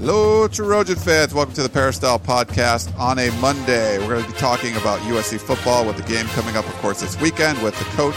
[0.00, 1.34] Hello, Trojan fans.
[1.34, 3.98] Welcome to the Peristyle Podcast on a Monday.
[3.98, 7.02] We're going to be talking about USC football with the game coming up, of course,
[7.02, 8.16] this weekend with the coach,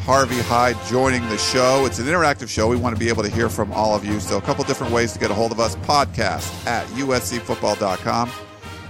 [0.00, 1.84] Harvey Hyde, joining the show.
[1.84, 2.68] It's an interactive show.
[2.68, 4.18] We want to be able to hear from all of you.
[4.18, 5.76] So, a couple different ways to get a hold of us.
[5.76, 8.30] Podcast at uscfootball.com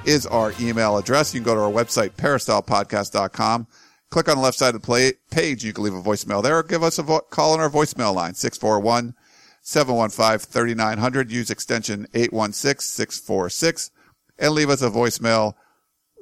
[0.05, 1.35] is our email address.
[1.35, 3.67] You can go to our website, peristylepodcast.com.
[4.11, 5.65] Click on the left side of the play page.
[5.65, 8.15] You can leave a voicemail there or give us a vo- call on our voicemail
[8.15, 9.15] line, 641-
[9.65, 11.31] 715-3900.
[11.31, 13.91] Use extension 816-646
[14.39, 15.55] and leave us a voicemail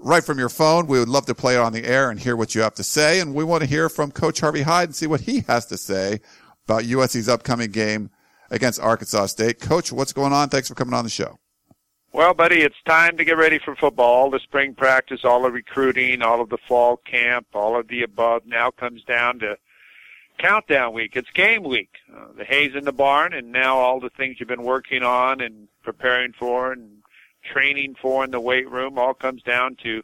[0.00, 0.86] right from your phone.
[0.86, 2.84] We would love to play it on the air and hear what you have to
[2.84, 3.20] say.
[3.20, 5.76] And we want to hear from Coach Harvey Hyde and see what he has to
[5.76, 6.20] say
[6.66, 8.10] about USC's upcoming game
[8.50, 9.60] against Arkansas State.
[9.60, 10.48] Coach, what's going on?
[10.48, 11.38] Thanks for coming on the show.
[12.12, 14.12] Well, buddy, it's time to get ready for football.
[14.24, 18.02] All the spring practice, all the recruiting, all of the fall camp, all of the
[18.02, 19.56] above now comes down to
[20.42, 21.12] countdown week.
[21.14, 21.90] It's game week.
[22.12, 25.40] Uh, the hay's in the barn, and now all the things you've been working on
[25.40, 26.98] and preparing for and
[27.44, 30.02] training for in the weight room all comes down to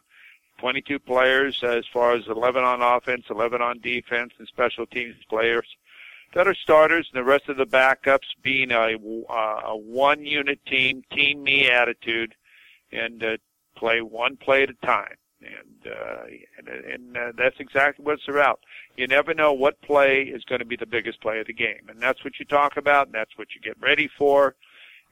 [0.59, 5.67] 22 players as far as 11 on offense, 11 on defense, and special teams players
[6.33, 8.95] that are starters, and the rest of the backups being a,
[9.29, 12.33] uh, a one unit team, team me attitude,
[12.91, 13.37] and uh,
[13.75, 16.23] play one play at a time and uh,
[16.57, 18.59] and, and uh, that's exactly what it's about.
[18.97, 21.87] You never know what play is going to be the biggest play of the game,
[21.89, 24.55] and that's what you talk about, and that's what you get ready for.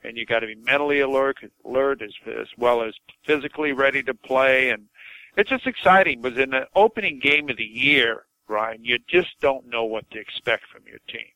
[0.04, 2.94] And you got to be mentally alert, alert as as well as
[3.26, 4.70] physically ready to play.
[4.70, 4.88] And
[5.36, 6.22] it's just exciting.
[6.22, 10.20] Because in the opening game of the year, Ryan, you just don't know what to
[10.20, 11.28] expect from your team.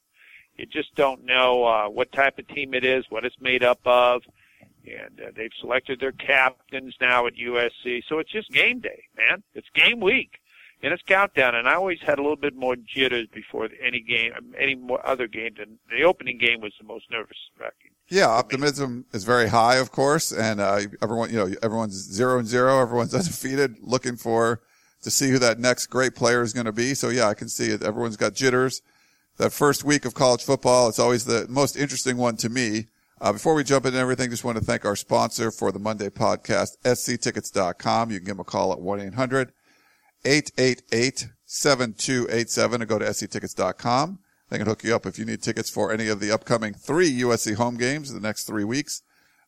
[0.57, 3.79] You just don't know uh, what type of team it is, what it's made up
[3.85, 4.21] of
[4.85, 8.03] and uh, they've selected their captains now at USC.
[8.07, 9.43] So it's just game day, man.
[9.53, 10.39] It's game week,
[10.81, 11.55] and it's countdown.
[11.55, 15.27] And I always had a little bit more jitters before any game, any more other
[15.27, 17.91] game than the opening game was the most nervous wracking.
[18.09, 22.47] Yeah, optimism is very high, of course, and uh, everyone, you know, everyone's zero and
[22.47, 22.81] zero.
[22.81, 24.61] Everyone's undefeated, looking for
[25.03, 26.93] to see who that next great player is going to be.
[26.93, 27.81] So yeah, I can see it.
[27.81, 28.81] Everyone's got jitters.
[29.37, 32.87] That first week of college football, it's always the most interesting one to me
[33.21, 36.09] uh, before we jump into everything, just want to thank our sponsor for the Monday
[36.09, 38.09] podcast, sctickets.com.
[38.09, 38.79] You can give them a call at
[40.25, 44.17] 1-800-888-7287 or go to sctickets.com.
[44.49, 47.11] They can hook you up if you need tickets for any of the upcoming three
[47.21, 49.03] USC home games in the next three weeks.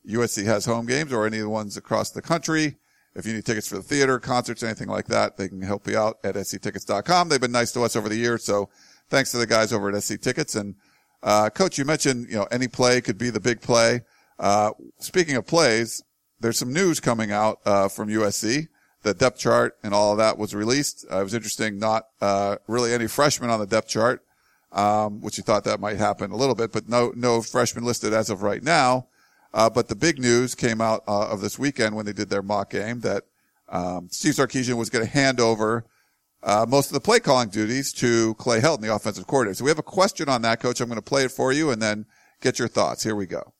[0.08, 2.78] USC has home games or any of the ones across the country.
[3.16, 5.98] If you need tickets for the theater, concerts, anything like that, they can help you
[5.98, 7.30] out at sctickets.com.
[7.30, 8.70] They've been nice to us over the years, so
[9.10, 10.76] thanks to the guys over at SC Tickets and
[11.24, 14.02] uh, coach, you mentioned, you know, any play could be the big play.
[14.38, 16.04] Uh, speaking of plays,
[16.42, 18.68] there's some news coming out, uh, from USC.
[19.04, 21.06] The depth chart and all of that was released.
[21.10, 24.26] Uh, it was interesting, not, uh, really any freshmen on the depth chart,
[24.74, 28.14] um, which you thought that might happen a little bit, but no, no freshmen listed
[28.14, 29.08] as of right now.
[29.54, 32.70] Uh, but the big news came out, of this weekend when they did their mock
[32.70, 33.24] game that,
[33.70, 35.86] um, Steve Sarkisian was going to hand over
[36.44, 39.56] uh, most of the play calling duties to Clay Helton, the offensive coordinator.
[39.56, 40.81] So we have a question on that, Coach.
[40.81, 42.06] I'm going to play it for you and then
[42.42, 43.04] get your thoughts.
[43.04, 43.54] Here we go.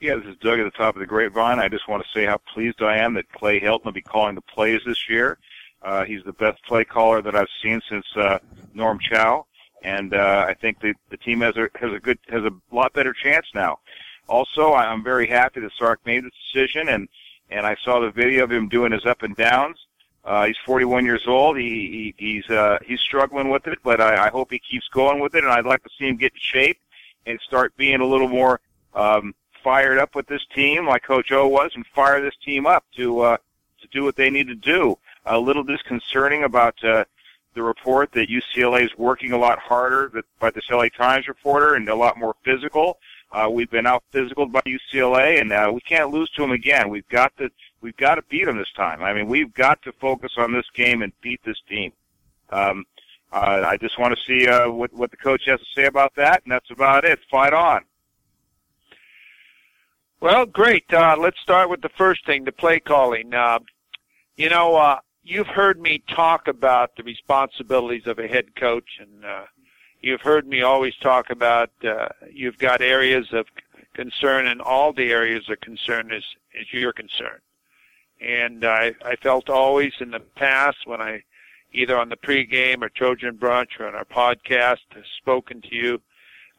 [0.00, 1.58] Yeah, this is Doug at the top of the grapevine.
[1.58, 4.34] I just want to say how pleased I am that Clay Helton will be calling
[4.34, 5.38] the plays this year.
[5.82, 8.38] Uh, he's the best play caller that I've seen since uh,
[8.74, 9.46] Norm Chow,
[9.82, 12.92] and uh, I think the the team has a has a good has a lot
[12.94, 13.78] better chance now.
[14.28, 17.08] Also, I'm very happy that Sark made this decision, and
[17.50, 19.76] and I saw the video of him doing his up and downs.
[20.24, 21.58] Uh, he's 41 years old.
[21.58, 25.20] He, he he's uh, he's struggling with it, but I, I hope he keeps going
[25.20, 25.44] with it.
[25.44, 26.78] And I'd like to see him get in shape
[27.26, 28.60] and start being a little more
[28.94, 32.84] um, fired up with this team, like Coach O was, and fire this team up
[32.96, 33.36] to uh,
[33.82, 34.96] to do what they need to do.
[35.26, 37.04] A little disconcerting about uh,
[37.54, 41.88] the report that UCLA is working a lot harder by the LA Times reporter and
[41.88, 42.98] a lot more physical.
[43.32, 46.88] Uh, we've been out physical by UCLA, and uh, we can't lose to them again.
[46.88, 47.50] We've got to
[47.84, 49.02] we've got to beat them this time.
[49.02, 51.92] I mean, we've got to focus on this game and beat this team.
[52.48, 52.86] Um,
[53.30, 56.14] uh, I just want to see uh, what what the coach has to say about
[56.16, 57.20] that, and that's about it.
[57.30, 57.82] Fight on.
[60.20, 60.92] Well, great.
[60.92, 63.34] Uh, let's start with the first thing, the play calling.
[63.34, 63.58] Uh,
[64.36, 69.24] you know, uh, you've heard me talk about the responsibilities of a head coach, and
[69.24, 69.44] uh,
[70.00, 73.46] you've heard me always talk about uh, you've got areas of
[73.92, 76.24] concern and all the areas of concern is,
[76.58, 77.40] is your concern.
[78.24, 81.22] And I, I felt always in the past when I,
[81.72, 84.78] either on the pregame or Trojan Brunch or on our podcast,
[85.18, 86.00] spoken to you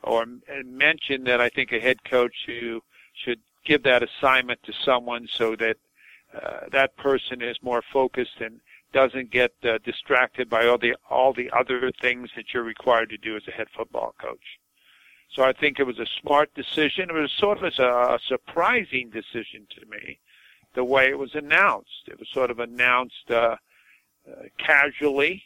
[0.04, 0.26] or
[0.64, 2.84] mentioned that I think a head coach who
[3.14, 5.78] should give that assignment to someone so that
[6.40, 8.60] uh, that person is more focused and
[8.94, 13.18] doesn't get uh, distracted by all the all the other things that you're required to
[13.18, 14.60] do as a head football coach.
[15.34, 17.10] So I think it was a smart decision.
[17.10, 20.20] It was sort of a surprising decision to me,
[20.76, 22.04] the way it was announced.
[22.08, 23.56] It was sort of announced uh,
[24.30, 25.44] uh, casually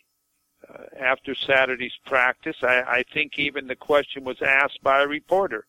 [0.67, 2.57] uh, after Saturday's practice.
[2.63, 5.65] I, I think even the question was asked by a reporter.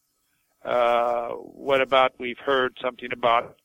[0.65, 3.57] Uh, what about we've heard something about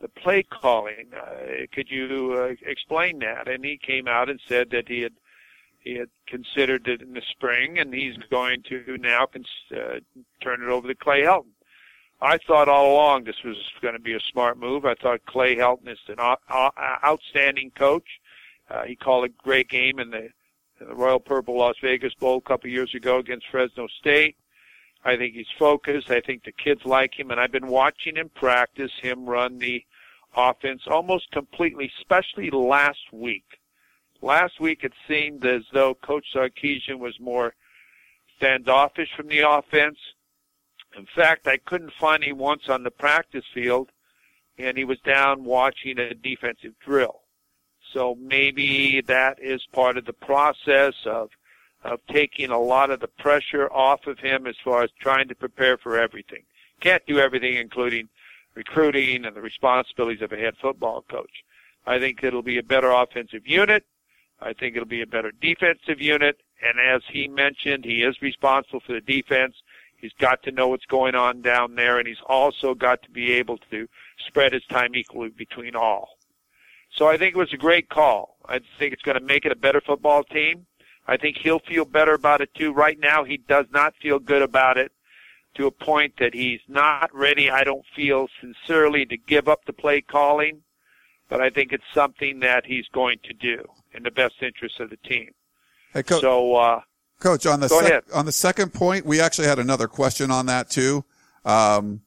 [0.00, 1.08] the play calling?
[1.16, 3.48] Uh, could you uh, explain that?
[3.48, 5.14] And he came out and said that he had
[5.80, 10.00] he had considered it in the spring, and he's going to now cons- uh,
[10.40, 11.52] turn it over to Clay Helton.
[12.20, 14.84] I thought all along this was going to be a smart move.
[14.84, 16.18] I thought Clay Helton is an
[17.04, 18.20] outstanding coach.
[18.70, 20.30] Uh, he called a great game in the,
[20.80, 24.36] in the Royal Purple Las Vegas Bowl a couple years ago against Fresno State.
[25.04, 26.10] I think he's focused.
[26.10, 29.84] I think the kids like him, and I've been watching him practice him run the
[30.34, 33.44] offense almost completely, especially last week.
[34.22, 37.54] Last week it seemed as though Coach Sarkisian was more
[38.38, 39.98] standoffish from the offense.
[40.96, 43.90] In fact, I couldn't find him once on the practice field,
[44.58, 47.20] and he was down watching a defensive drill.
[47.92, 51.30] So maybe that is part of the process of
[51.84, 55.34] of taking a lot of the pressure off of him as far as trying to
[55.34, 56.42] prepare for everything.
[56.80, 58.08] Can't do everything, including
[58.54, 61.44] recruiting and the responsibilities of a head football coach.
[61.86, 63.84] I think it'll be a better offensive unit.
[64.40, 66.40] I think it'll be a better defensive unit.
[66.66, 69.54] And as he mentioned, he is responsible for the defense.
[70.04, 73.32] He's got to know what's going on down there, and he's also got to be
[73.32, 76.18] able to spread his time equally between all.
[76.94, 78.36] So I think it was a great call.
[78.46, 80.66] I think it's going to make it a better football team.
[81.06, 82.70] I think he'll feel better about it too.
[82.70, 84.92] Right now, he does not feel good about it
[85.54, 89.72] to a point that he's not ready, I don't feel sincerely, to give up the
[89.72, 90.60] play calling,
[91.30, 93.64] but I think it's something that he's going to do
[93.94, 95.30] in the best interest of the team.
[95.94, 96.20] Hey, Coach.
[96.20, 96.80] So, uh,
[97.24, 100.68] Coach, on the sec- on the second point, we actually had another question on that
[100.68, 101.02] too.
[101.46, 102.02] Um,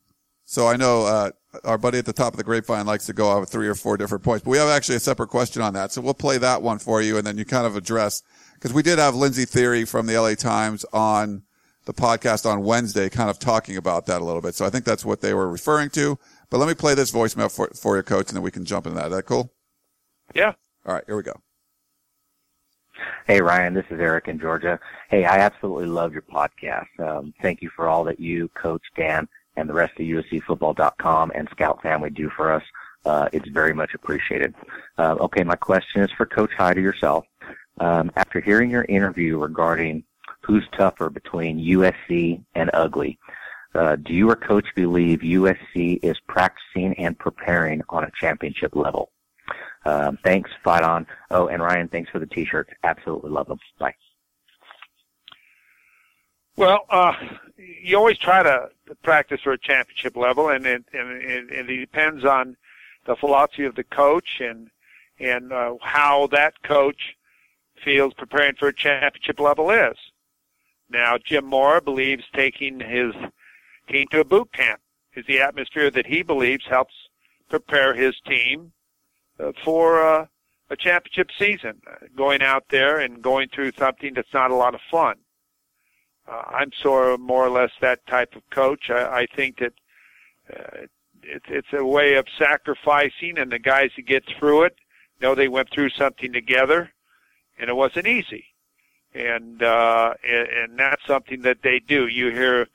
[0.45, 1.31] so I know uh,
[1.63, 3.97] our buddy at the top of the grapevine likes to go over three or four
[3.97, 5.91] different points, but we have actually a separate question on that.
[5.91, 8.21] So we'll play that one for you, and then you kind of address
[8.53, 11.41] because we did have Lindsey Thiry from the LA Times on
[11.85, 14.53] the podcast on Wednesday, kind of talking about that a little bit.
[14.53, 16.19] So I think that's what they were referring to.
[16.51, 18.85] But let me play this voicemail for for you, Coach, and then we can jump
[18.85, 19.07] into that.
[19.07, 19.51] Is that cool?
[20.35, 20.53] Yeah.
[20.85, 21.41] All right, here we go.
[23.25, 24.79] Hey Ryan, this is Eric in Georgia.
[25.09, 26.87] Hey, I absolutely love your podcast.
[26.99, 31.47] Um, thank you for all that you, Coach Dan, and the rest of USCFootball.com and
[31.51, 32.63] Scout family do for us.
[33.05, 34.53] Uh, it's very much appreciated.
[34.97, 37.25] Uh, okay, my question is for Coach Hyde yourself.
[37.79, 40.03] Um, after hearing your interview regarding
[40.41, 43.19] who's tougher between USC and Ugly,
[43.75, 49.11] uh, do you or Coach believe USC is practicing and preparing on a championship level?
[49.87, 51.07] Um, thanks, fight on.
[51.31, 52.71] Oh, and Ryan, thanks for the t-shirts.
[52.83, 53.57] Absolutely love them.
[53.79, 53.95] Bye.
[56.57, 57.13] Well, uh,
[57.57, 58.69] you always try to
[59.01, 62.57] practice for a championship level, and it, and it, it depends on
[63.05, 64.69] the philosophy of the coach and
[65.19, 67.15] and uh, how that coach
[67.83, 69.95] feels preparing for a championship level is.
[70.89, 73.13] Now, Jim Mora believes taking his
[73.89, 74.81] team to a boot camp
[75.15, 76.93] is the atmosphere that he believes helps
[77.49, 78.73] prepare his team
[79.63, 80.25] for uh,
[80.69, 84.75] a championship season, uh, going out there and going through something that's not a lot
[84.75, 85.15] of fun.
[86.27, 88.89] Uh, I'm sort of more or less that type of coach.
[88.89, 89.73] I, I think that
[90.53, 90.85] uh,
[91.23, 94.75] it's it's a way of sacrificing, and the guys who get through it
[95.21, 96.91] know they went through something together,
[97.57, 98.45] and it wasn't easy.
[99.13, 102.07] And uh, and, and that's something that they do.
[102.07, 102.67] You hear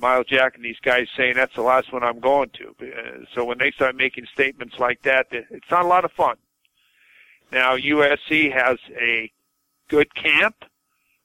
[0.00, 2.74] Myles Jack and these guys saying that's the last one I'm going to.
[2.80, 6.36] Uh, so when they start making statements like that, it's not a lot of fun.
[7.52, 9.30] Now USC has a
[9.88, 10.64] good camp.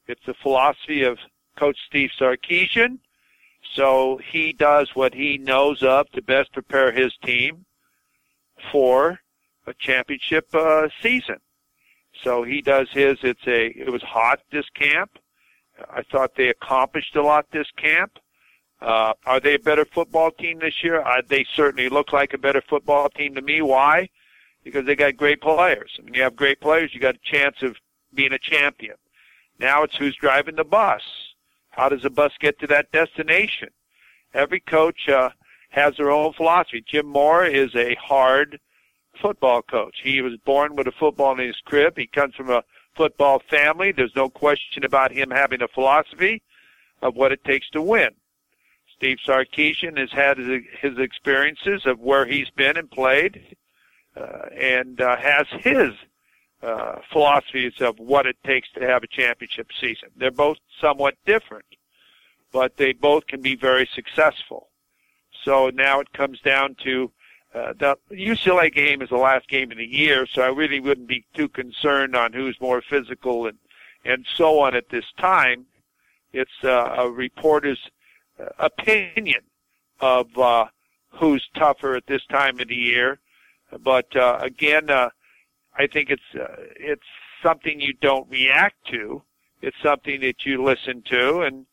[0.06, 1.18] It's the philosophy of
[1.56, 2.98] Coach Steve Sarkisian.
[3.74, 7.64] So he does what he knows of to best prepare his team
[8.70, 9.20] for
[9.66, 11.38] a championship uh, season.
[12.22, 13.18] So he does his.
[13.22, 13.66] It's a.
[13.66, 15.18] It was hot this camp.
[15.90, 18.18] I thought they accomplished a lot this camp.
[18.80, 21.00] Uh, are they a better football team this year?
[21.00, 23.62] Uh, they certainly look like a better football team to me.
[23.62, 24.08] Why?
[24.64, 25.92] Because they got great players.
[25.98, 27.76] I mean, you have great players, you got a chance of
[28.14, 28.96] being a champion.
[29.58, 31.02] Now it's who's driving the bus.
[31.70, 33.68] How does the bus get to that destination?
[34.34, 35.30] Every coach uh,
[35.70, 36.84] has their own philosophy.
[36.86, 38.58] Jim Mora is a hard
[39.20, 40.00] football coach.
[40.02, 41.96] He was born with a football in his crib.
[41.96, 42.64] He comes from a
[42.96, 43.92] football family.
[43.92, 46.42] There's no question about him having a philosophy
[47.02, 48.10] of what it takes to win.
[48.98, 53.56] Steve Sarkisian has had his experiences of where he's been and played,
[54.16, 55.92] uh, and uh, has his
[56.62, 60.08] uh, philosophies of what it takes to have a championship season.
[60.16, 61.66] They're both somewhat different,
[62.52, 64.68] but they both can be very successful.
[65.44, 67.12] So now it comes down to
[67.54, 71.06] uh, the UCLA game is the last game of the year, so I really wouldn't
[71.06, 73.58] be too concerned on who's more physical and
[74.04, 75.66] and so on at this time.
[76.32, 77.90] It's uh, a reporter's
[78.58, 79.42] opinion
[80.00, 80.66] of uh,
[81.10, 83.18] who's tougher at this time of the year.
[83.80, 85.10] But uh, again, uh,
[85.76, 87.06] I think it's uh, it's
[87.42, 89.22] something you don't react to.
[89.62, 91.66] It's something that you listen to and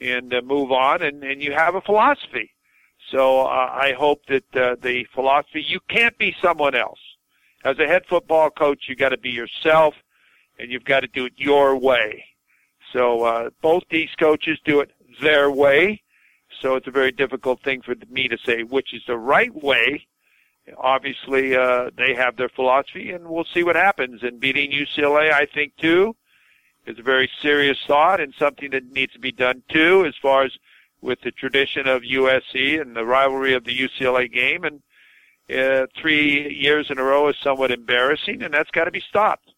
[0.00, 2.50] and uh, move on, and and you have a philosophy.
[3.10, 7.00] So uh, I hope that uh, the philosophy you can't be someone else.
[7.64, 9.94] As a head football coach, you got to be yourself,
[10.58, 12.24] and you've got to do it your way.
[12.92, 14.90] So uh, both these coaches do it
[15.20, 16.02] their way.
[16.60, 20.06] So it's a very difficult thing for me to say which is the right way
[20.78, 24.22] obviously uh, they have their philosophy, and we'll see what happens.
[24.22, 26.16] And beating UCLA, I think too,
[26.86, 30.44] is a very serious thought and something that needs to be done too, as far
[30.44, 30.52] as
[31.00, 34.64] with the tradition of USC and the rivalry of the UCLA game.
[34.64, 34.82] And
[35.54, 39.50] uh, three years in a row is somewhat embarrassing, and that's got to be stopped.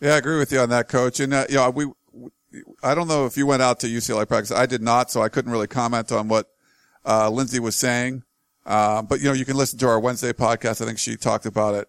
[0.00, 1.20] Yeah, I agree with you on that, Coach.
[1.20, 1.86] And uh, you know, we,
[2.82, 4.50] I don't know if you went out to UCLA practice.
[4.50, 6.48] I did not, so I couldn't really comment on what
[7.06, 8.24] uh, Lindsey was saying.
[8.66, 10.82] Uh, but you know, you can listen to our Wednesday podcast.
[10.82, 11.88] I think she talked about it,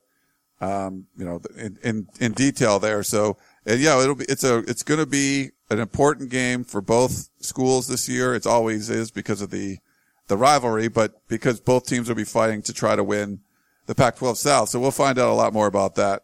[0.59, 3.03] um, you know, in, in, in detail there.
[3.03, 6.81] So, and yeah, it'll be, it's a, it's going to be an important game for
[6.81, 8.33] both schools this year.
[8.33, 9.79] It always is because of the,
[10.27, 13.41] the rivalry, but because both teams will be fighting to try to win
[13.85, 14.69] the Pac-12 South.
[14.69, 16.23] So we'll find out a lot more about that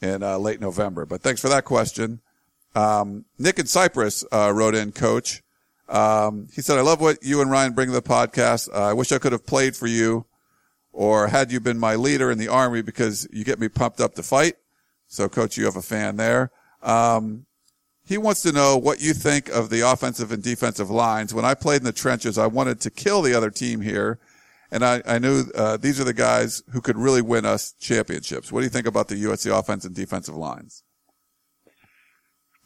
[0.00, 1.06] in uh, late November.
[1.06, 2.20] But thanks for that question.
[2.76, 5.42] Um, Nick and Cyprus uh, wrote in, Coach.
[5.88, 8.68] Um, he said, I love what you and Ryan bring to the podcast.
[8.72, 10.26] Uh, I wish I could have played for you
[10.92, 14.14] or had you been my leader in the army because you get me pumped up
[14.14, 14.54] to fight.
[15.08, 16.50] So coach, you have a fan there.
[16.82, 17.46] Um,
[18.04, 21.32] he wants to know what you think of the offensive and defensive lines.
[21.32, 24.18] When I played in the trenches, I wanted to kill the other team here.
[24.70, 28.50] And I, I knew, uh, these are the guys who could really win us championships.
[28.52, 30.82] What do you think about the USC offense and defensive lines?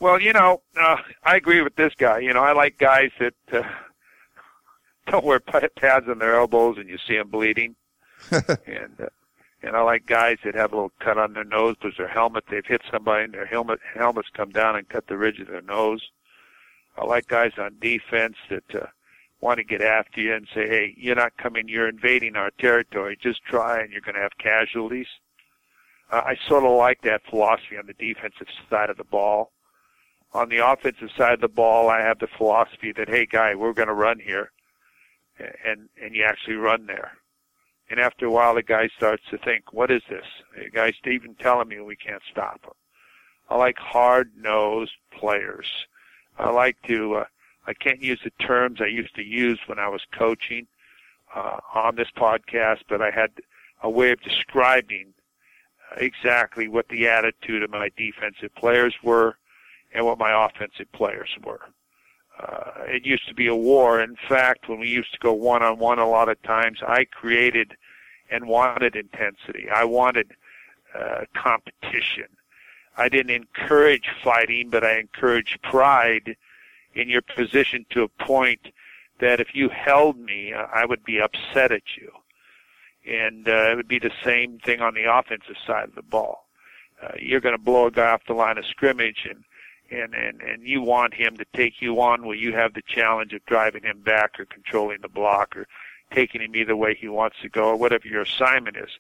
[0.00, 2.20] Well, you know, uh, I agree with this guy.
[2.20, 3.62] You know, I like guys that uh,
[5.06, 7.76] don't wear pads on their elbows and you see them bleeding,
[8.30, 9.06] and uh,
[9.62, 12.44] and I like guys that have a little cut on their nose because their helmet
[12.50, 15.60] they've hit somebody and their helmet helmets come down and cut the ridge of their
[15.60, 16.00] nose.
[16.96, 18.86] I like guys on defense that uh,
[19.42, 21.68] want to get after you and say, "Hey, you're not coming.
[21.68, 23.18] You're invading our territory.
[23.20, 25.08] Just try, and you're going to have casualties."
[26.10, 29.52] Uh, I sort of like that philosophy on the defensive side of the ball
[30.32, 33.72] on the offensive side of the ball, I have the philosophy that, hey, guy, we're
[33.72, 34.52] going to run here,
[35.38, 37.12] and and you actually run there.
[37.88, 40.24] And after a while, the guy starts to think, what is this?
[40.56, 42.72] The guy's even telling me we can't stop him.
[43.48, 45.66] I like hard-nosed players.
[46.38, 47.16] I like to.
[47.16, 47.24] Uh,
[47.66, 50.66] I can't use the terms I used to use when I was coaching
[51.34, 53.30] uh, on this podcast, but I had
[53.82, 55.12] a way of describing
[55.96, 59.36] exactly what the attitude of my defensive players were
[59.92, 61.60] and what my offensive players were.
[62.38, 64.00] Uh, it used to be a war.
[64.00, 67.04] In fact, when we used to go one on one a lot of times, I
[67.04, 67.76] created
[68.30, 69.68] and wanted intensity.
[69.68, 70.32] I wanted
[70.94, 72.28] uh, competition.
[72.96, 76.36] I didn't encourage fighting, but I encouraged pride
[76.94, 78.72] in your position to a point
[79.20, 82.10] that if you held me, uh, I would be upset at you.
[83.06, 86.46] And uh, it would be the same thing on the offensive side of the ball.
[87.02, 89.42] Uh, you're going to blow a guy off the line of scrimmage, and
[89.90, 93.32] and and and you want him to take you on where you have the challenge
[93.32, 95.66] of driving him back or controlling the block or
[96.12, 98.90] taking him either way he wants to go or whatever your assignment is.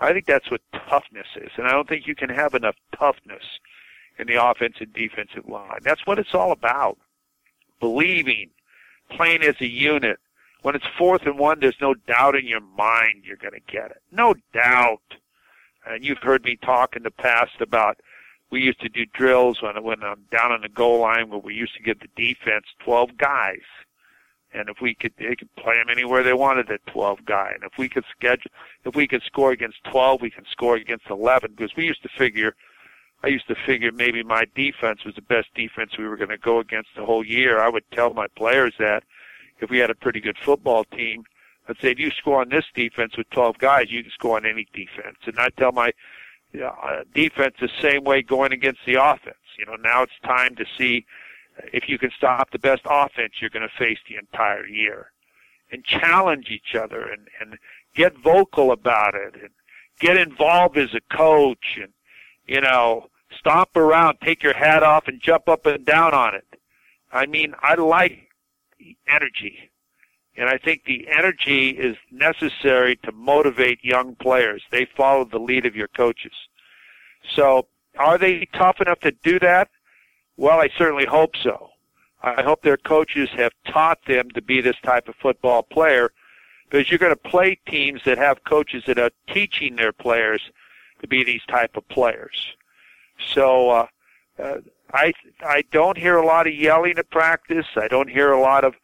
[0.00, 3.44] I think that's what toughness is, and I don't think you can have enough toughness
[4.18, 5.80] in the offensive defensive line.
[5.82, 6.98] That's what it's all about.
[7.80, 8.50] Believing,
[9.10, 10.18] playing as a unit.
[10.62, 13.90] When it's fourth and one, there's no doubt in your mind you're going to get
[13.90, 14.02] it.
[14.10, 15.00] No doubt.
[15.86, 18.00] And you've heard me talk in the past about
[18.50, 21.54] we used to do drills when when I'm down on the goal line where we
[21.54, 23.62] used to give the defense 12 guys,
[24.52, 27.64] and if we could, they could play them anywhere they wanted at 12 guy, and
[27.64, 28.50] if we could schedule,
[28.84, 32.08] if we could score against 12, we can score against 11 because we used to
[32.16, 32.54] figure.
[33.24, 36.38] I used to figure maybe my defense was the best defense we were going to
[36.38, 37.58] go against the whole year.
[37.58, 39.04] I would tell my players that
[39.58, 41.24] if we had a pretty good football team,
[41.68, 44.46] I'd say if you score on this defense with 12 guys, you can score on
[44.46, 45.16] any defense.
[45.24, 45.92] And I tell my
[47.14, 49.36] defense the same way going against the offense.
[49.58, 51.06] You know, now it's time to see
[51.72, 55.10] if you can stop the best offense you're going to face the entire year
[55.70, 57.58] and challenge each other and, and
[57.94, 59.50] get vocal about it and
[59.98, 61.92] get involved as a coach and,
[62.46, 63.08] you know,
[63.38, 66.46] stomp around, take your hat off and jump up and down on it.
[67.12, 68.30] I mean, I like
[69.08, 69.70] energy.
[70.36, 74.62] And I think the energy is necessary to motivate young players.
[74.70, 76.32] They follow the lead of your coaches.
[77.34, 79.70] So are they tough enough to do that?
[80.36, 81.70] Well, I certainly hope so.
[82.22, 86.10] I hope their coaches have taught them to be this type of football player
[86.68, 90.42] because you're going to play teams that have coaches that are teaching their players
[91.00, 92.54] to be these type of players.
[93.32, 93.86] So uh,
[94.42, 94.58] uh,
[94.92, 95.12] I
[95.42, 97.66] I don't hear a lot of yelling at practice.
[97.76, 98.74] I don't hear a lot of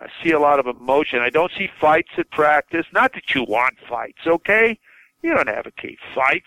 [0.00, 1.20] I see a lot of emotion.
[1.20, 2.86] I don't see fights at practice.
[2.92, 4.78] Not that you want fights, okay?
[5.22, 6.46] You don't advocate fights,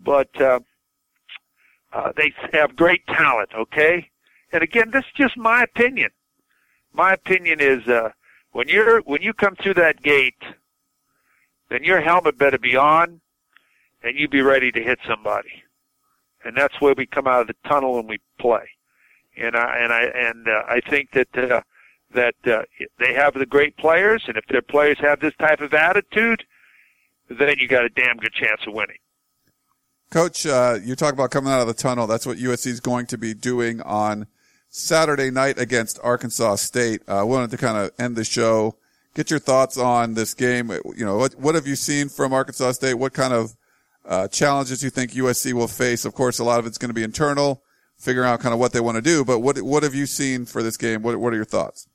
[0.00, 0.60] but uh,
[1.92, 4.10] uh, they have great talent, okay?
[4.52, 6.10] And again, this is just my opinion.
[6.92, 8.10] My opinion is uh,
[8.52, 10.42] when you're when you come through that gate,
[11.70, 13.20] then your helmet better be on,
[14.02, 15.64] and you be ready to hit somebody.
[16.44, 18.68] And that's where we come out of the tunnel and we play.
[19.36, 21.62] And I and I and uh, I think that uh,
[22.12, 22.62] that uh,
[22.98, 26.44] they have the great players, and if their players have this type of attitude,
[27.28, 28.98] then you got a damn good chance of winning.
[30.10, 32.06] Coach, uh, you talk about coming out of the tunnel.
[32.06, 34.26] That's what USC is going to be doing on
[34.68, 37.02] Saturday night against Arkansas State.
[37.08, 38.76] I uh, wanted to kind of end the show,
[39.14, 40.70] get your thoughts on this game.
[40.70, 42.94] You know, what, what have you seen from Arkansas State?
[42.94, 43.56] What kind of
[44.04, 46.04] uh, challenges you think USC will face?
[46.04, 47.62] Of course, a lot of it's going to be internal,
[47.96, 49.24] figuring out kind of what they want to do.
[49.24, 51.02] But what what have you seen for this game?
[51.02, 51.88] What what are your thoughts?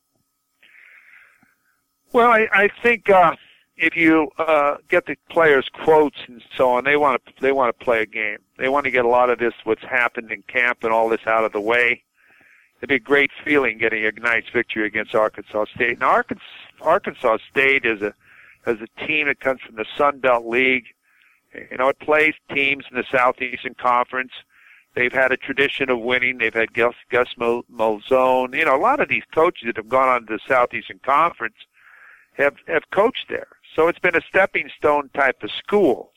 [2.12, 3.36] Well, I, I think uh,
[3.78, 7.78] if you uh, get the players' quotes and so on, they want to they want
[7.78, 8.38] to play a game.
[8.58, 11.26] They want to get a lot of this what's happened in camp and all this
[11.28, 12.04] out of the way
[12.80, 16.00] it'd be a great feeling getting a nice victory against Arkansas State.
[16.00, 16.44] Now, Arkansas,
[16.82, 18.14] Arkansas State is a
[18.66, 20.88] as a team that comes from the Sun Belt League.
[21.54, 24.32] You know, it plays teams in the Southeastern Conference.
[24.96, 26.38] They've had a tradition of winning.
[26.38, 28.56] They've had Gus, Gus Malzahn.
[28.56, 31.56] You know, a lot of these coaches that have gone on to the Southeastern Conference
[32.40, 33.48] have have coached there.
[33.76, 36.12] So it's been a stepping stone type of school.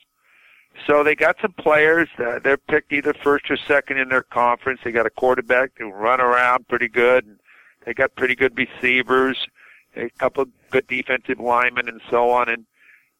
[0.87, 2.09] So they got some players.
[2.17, 4.79] Uh, they're picked either first or second in their conference.
[4.83, 7.25] They got a quarterback who run around pretty good.
[7.25, 7.39] And
[7.85, 9.47] they got pretty good receivers,
[9.95, 12.49] a couple of good defensive linemen, and so on.
[12.49, 12.65] And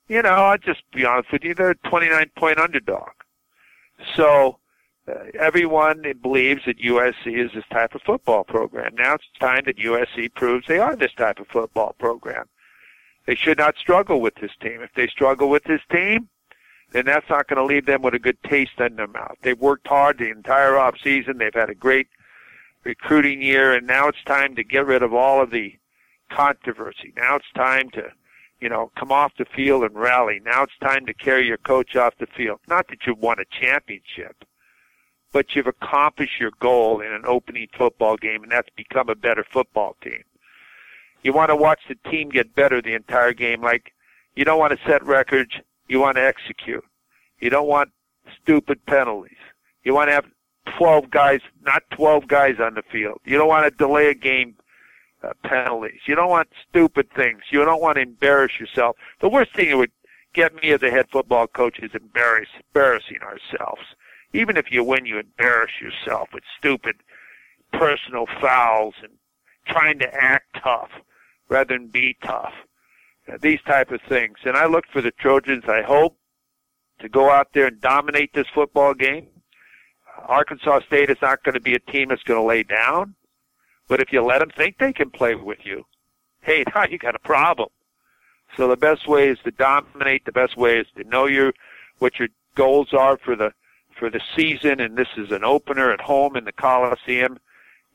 [0.08, 3.10] you know, I'll just be honest with you, they're a 29 point underdog.
[4.16, 4.58] So
[5.08, 8.96] uh, everyone believes that USC is this type of football program.
[8.96, 12.46] Now it's time that USC proves they are this type of football program.
[13.26, 14.82] They should not struggle with this team.
[14.82, 16.30] If they struggle with this team,
[16.92, 19.38] then that's not going to leave them with a good taste in their mouth.
[19.42, 21.38] They've worked hard the entire off season.
[21.38, 22.08] They've had a great
[22.84, 25.78] recruiting year, and now it's time to get rid of all of the
[26.30, 27.14] controversy.
[27.16, 28.12] Now it's time to,
[28.60, 30.42] you know, come off the field and rally.
[30.44, 32.60] Now it's time to carry your coach off the field.
[32.68, 34.44] Not that you've won a championship,
[35.32, 39.46] but you've accomplished your goal in an opening football game, and that's become a better
[39.50, 40.24] football team.
[41.24, 43.62] You want to watch the team get better the entire game.
[43.62, 43.94] Like,
[44.36, 45.56] you don't want to set records
[45.88, 46.84] you want to execute.
[47.40, 47.92] You don't want
[48.42, 49.38] stupid penalties.
[49.84, 50.26] You want to have
[50.78, 53.20] 12 guys, not 12 guys on the field.
[53.26, 54.56] You don't want to delay a game
[55.24, 56.02] uh, penalties.
[56.06, 57.42] You don't want stupid things.
[57.52, 58.96] You don't want to embarrass yourself.
[59.22, 59.92] The worst thing that would
[60.34, 63.82] get me as a head football coach is embarrass, embarrassing ourselves.
[64.34, 66.96] Even if you win, you embarrass yourself with stupid
[67.72, 69.12] personal fouls and
[69.68, 70.90] trying to act tough
[71.50, 72.54] rather than be tough
[73.28, 74.38] uh, these type of things.
[74.44, 76.18] And I look for the Trojans, I hope,
[77.00, 79.28] to go out there and dominate this football game.
[80.18, 83.16] Uh, Arkansas State is not going to be a team that's going to lay down,
[83.88, 85.86] but if you let them think they can play with you,
[86.42, 87.70] hey, now you got a problem.
[88.58, 90.26] So the best way is to dominate.
[90.26, 91.54] The best way is to know your
[92.00, 93.52] what your goals are for the
[93.98, 94.80] for the season.
[94.80, 97.40] And this is an opener at home in the Coliseum.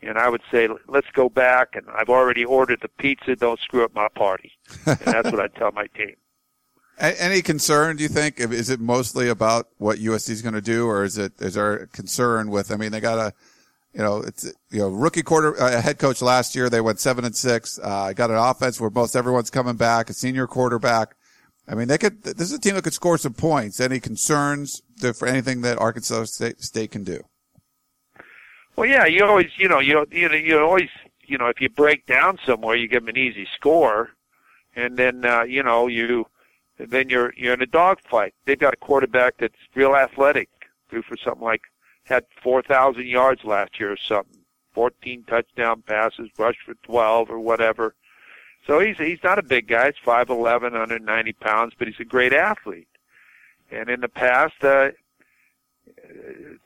[0.01, 1.75] And I would say, let's go back.
[1.75, 3.35] And I've already ordered the pizza.
[3.35, 4.53] Don't screw up my party.
[4.87, 6.15] And that's what I tell my team.
[7.01, 7.97] Any concern?
[7.97, 11.17] Do you think is it mostly about what USC is going to do, or is
[11.17, 12.73] it is there concern with?
[12.73, 13.33] I mean, they got a,
[13.93, 16.69] you know, it's you know rookie quarter uh, head coach last year.
[16.69, 17.79] They went seven and six.
[17.81, 20.11] Uh, got an offense where most everyone's coming back.
[20.11, 21.15] A senior quarterback.
[21.69, 22.25] I mean, they could.
[22.25, 23.79] This is a team that could score some points.
[23.79, 24.83] Any concerns
[25.17, 27.23] for anything that Arkansas State, State can do?
[28.79, 30.89] Well, yeah, you always, you know, you you know, you always,
[31.27, 34.11] you know, if you break down somewhere, you give them an easy score.
[34.77, 36.27] and then uh, you know you
[36.79, 38.35] then you're you're in a dogfight.
[38.45, 40.49] They've got a quarterback that's real athletic,
[40.89, 41.63] threw for something like
[42.05, 44.39] had four thousand yards last year or something,
[44.73, 47.97] fourteen touchdown passes, rushed for twelve or whatever.
[48.65, 49.87] So he's he's not a big guy.
[49.87, 52.87] He's five eleven, under ninety pounds, but he's a great athlete.
[53.73, 54.91] And in the past, uh,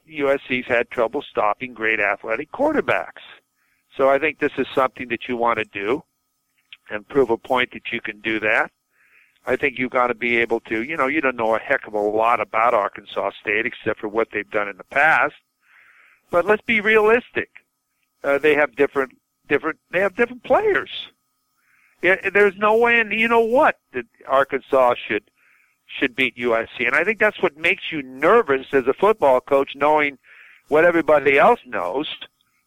[0.09, 3.23] USC's had trouble stopping great athletic quarterbacks.
[3.97, 6.03] So I think this is something that you want to do
[6.91, 8.71] and prove a point that you can do that.
[9.47, 11.87] I think you've got to be able to, you know, you don't know a heck
[11.87, 15.35] of a lot about Arkansas State except for what they've done in the past.
[16.31, 17.51] But let's be realistic.
[18.23, 20.91] Uh, they have different, different, they have different players.
[22.03, 25.25] Yeah, there's no way, and you know what, that Arkansas should,
[25.99, 26.87] should beat USC.
[26.87, 30.19] And I think that's what makes you nervous as a football coach, knowing
[30.69, 32.09] what everybody else knows.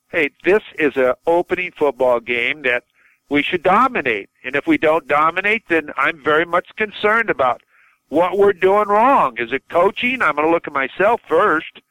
[0.09, 2.83] Hey, this is an opening football game that
[3.29, 4.29] we should dominate.
[4.43, 7.61] And if we don't dominate, then I'm very much concerned about
[8.09, 9.37] what we're doing wrong.
[9.37, 10.21] Is it coaching?
[10.21, 11.81] I'm going to look at myself first.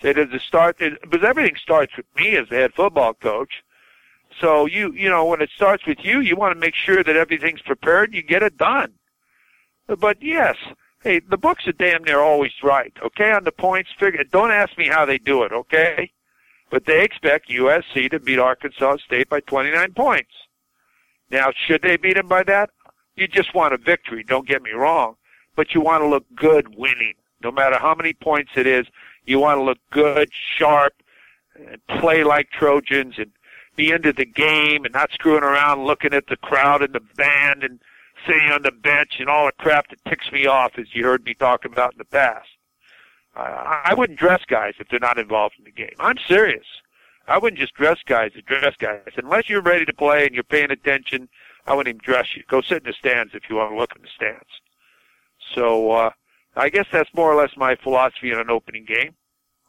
[0.00, 0.78] Say, does it start?
[0.78, 3.62] Because everything starts with me as the head football coach.
[4.40, 7.16] So you, you know, when it starts with you, you want to make sure that
[7.16, 8.92] everything's prepared and you get it done.
[9.86, 10.56] But yes,
[11.02, 12.92] hey, the books are damn near always right.
[13.04, 14.24] Okay, on the points figure.
[14.24, 15.52] Don't ask me how they do it.
[15.52, 16.12] Okay,
[16.70, 20.32] but they expect USC to beat Arkansas State by 29 points.
[21.30, 22.70] Now, should they beat them by that?
[23.16, 25.16] You just want a victory, don't get me wrong,
[25.54, 27.14] but you want to look good winning.
[27.42, 28.86] No matter how many points it is,
[29.24, 30.94] you want to look good, sharp,
[31.54, 33.32] and play like Trojans and
[33.76, 37.62] be into the game and not screwing around looking at the crowd and the band
[37.62, 37.80] and
[38.26, 41.24] sitting on the bench and all the crap that ticks me off as you heard
[41.24, 42.48] me talk about in the past.
[43.34, 45.94] Uh, I wouldn't dress guys if they're not involved in the game.
[45.98, 46.66] I'm serious.
[47.28, 49.00] I wouldn't just dress guys to dress guys.
[49.16, 51.28] Unless you're ready to play and you're paying attention,
[51.66, 52.42] I wouldn't even dress you.
[52.48, 54.48] Go sit in the stands if you want to look in the stands.
[55.54, 56.10] So uh,
[56.56, 59.14] I guess that's more or less my philosophy in an opening game.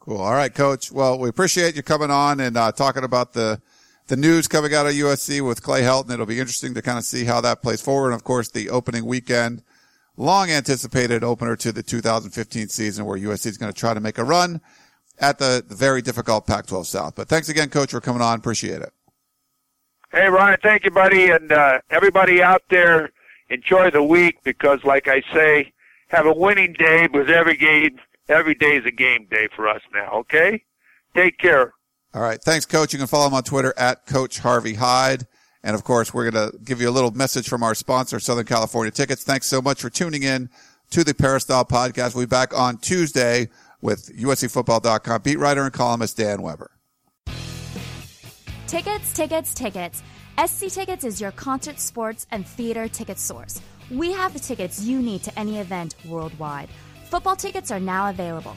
[0.00, 0.18] Cool.
[0.18, 0.92] All right, Coach.
[0.92, 3.62] Well, we appreciate you coming on and uh, talking about the
[4.06, 6.12] the news coming out of USC with Clay Helton.
[6.12, 8.08] It'll be interesting to kind of see how that plays forward.
[8.08, 9.62] And of course, the opening weekend,
[10.16, 14.18] long anticipated opener to the 2015 season where USC is going to try to make
[14.18, 14.60] a run
[15.18, 17.14] at the, the very difficult Pac-12 South.
[17.14, 18.38] But thanks again, Coach, for coming on.
[18.38, 18.92] Appreciate it.
[20.12, 21.30] Hey, Ryan, thank you, buddy.
[21.30, 23.10] And uh, everybody out there,
[23.48, 25.72] enjoy the week because, like I say,
[26.08, 29.80] have a winning day because every game, every day is a game day for us
[29.92, 30.62] now, okay?
[31.16, 31.72] Take care.
[32.14, 32.40] All right.
[32.40, 32.92] Thanks, Coach.
[32.92, 35.26] You can follow him on Twitter at Coach Harvey Hyde.
[35.64, 38.44] And of course, we're going to give you a little message from our sponsor, Southern
[38.44, 39.24] California Tickets.
[39.24, 40.50] Thanks so much for tuning in
[40.90, 42.14] to the Peristyle podcast.
[42.14, 43.48] We'll be back on Tuesday
[43.80, 46.70] with USCFootball.com beat writer and columnist Dan Weber.
[48.66, 50.02] Tickets, tickets, tickets.
[50.46, 53.60] SC Tickets is your concert, sports, and theater ticket source.
[53.90, 56.68] We have the tickets you need to any event worldwide.
[57.04, 58.56] Football tickets are now available.